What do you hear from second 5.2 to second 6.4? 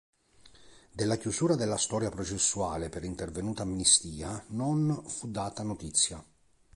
data notizia.